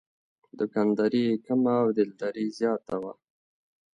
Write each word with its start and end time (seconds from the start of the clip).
دوکانداري 0.57 1.21
یې 1.29 1.35
کمه 1.45 1.73
او 1.83 1.89
دلداري 1.97 2.45
زیاته 2.57 2.95
وه. 3.01 3.13